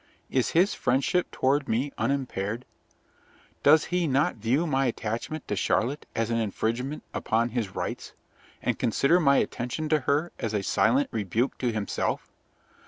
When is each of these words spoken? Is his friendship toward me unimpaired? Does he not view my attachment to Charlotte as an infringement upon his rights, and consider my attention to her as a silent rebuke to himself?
Is 0.31 0.49
his 0.57 0.73
friendship 0.73 1.29
toward 1.29 1.69
me 1.69 1.91
unimpaired? 1.95 2.65
Does 3.61 3.85
he 3.93 4.07
not 4.07 4.37
view 4.37 4.65
my 4.65 4.87
attachment 4.87 5.47
to 5.47 5.55
Charlotte 5.55 6.07
as 6.15 6.31
an 6.31 6.39
infringement 6.39 7.03
upon 7.13 7.49
his 7.49 7.75
rights, 7.75 8.13
and 8.63 8.79
consider 8.79 9.19
my 9.19 9.37
attention 9.37 9.89
to 9.89 9.99
her 9.99 10.31
as 10.39 10.55
a 10.55 10.63
silent 10.63 11.09
rebuke 11.11 11.55
to 11.59 11.71
himself? 11.71 12.31